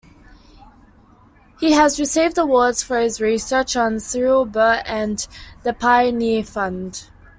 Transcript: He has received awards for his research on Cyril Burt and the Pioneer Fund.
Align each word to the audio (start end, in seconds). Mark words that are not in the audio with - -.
He 1.59 1.73
has 1.73 1.99
received 1.99 2.35
awards 2.39 2.81
for 2.81 2.97
his 2.99 3.21
research 3.21 3.75
on 3.75 3.99
Cyril 3.99 4.45
Burt 4.45 4.81
and 4.87 5.27
the 5.61 5.73
Pioneer 5.73 6.43
Fund. 6.43 7.05